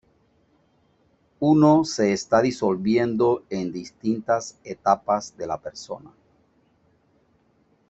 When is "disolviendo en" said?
2.41-3.71